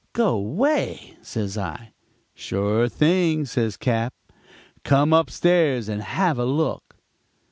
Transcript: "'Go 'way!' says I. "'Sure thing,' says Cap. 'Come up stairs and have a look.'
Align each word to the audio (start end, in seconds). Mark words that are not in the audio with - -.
"'Go 0.13 0.39
'way!' 0.39 1.15
says 1.21 1.59
I. 1.59 1.91
"'Sure 2.33 2.89
thing,' 2.89 3.45
says 3.45 3.77
Cap. 3.77 4.15
'Come 4.83 5.13
up 5.13 5.29
stairs 5.29 5.87
and 5.87 6.01
have 6.01 6.39
a 6.39 6.45
look.' 6.45 6.95